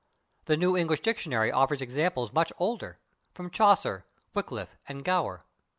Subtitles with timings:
[0.45, 2.97] The New English Dictionary offers examples much older
[3.35, 5.45] from Chaucer, Wyclif and Gower.